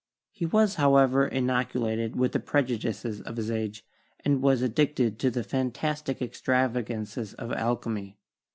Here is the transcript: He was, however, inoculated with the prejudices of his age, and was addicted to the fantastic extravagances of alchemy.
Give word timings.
He 0.31 0.47
was, 0.47 0.77
however, 0.81 1.27
inoculated 1.27 2.15
with 2.15 2.31
the 2.31 2.39
prejudices 2.39 3.21
of 3.21 3.37
his 3.37 3.51
age, 3.51 3.85
and 4.25 4.41
was 4.41 4.63
addicted 4.63 5.19
to 5.19 5.29
the 5.29 5.43
fantastic 5.43 6.23
extravagances 6.23 7.35
of 7.35 7.51
alchemy. 7.53 8.17